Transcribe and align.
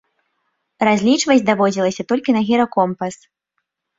Разлічваць 0.87 1.43
даводзілася 1.51 2.03
толькі 2.11 2.35
на 2.37 2.41
гіракомпас. 2.49 3.15